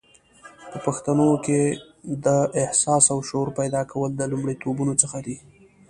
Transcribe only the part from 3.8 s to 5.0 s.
کول د لومړیتوبونو